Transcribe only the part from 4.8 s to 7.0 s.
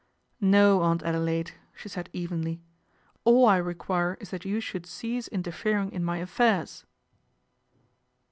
cease interfering in my affairs."